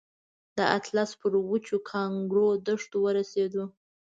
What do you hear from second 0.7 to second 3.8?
اطلس پر وچو کانکرو دښتو ورسېدو.